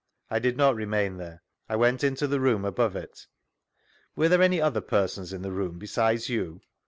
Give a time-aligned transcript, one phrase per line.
[0.35, 3.27] —I did not remain there; I went into the room above it.
[4.15, 6.59] Were there any other persons in the room be sides you?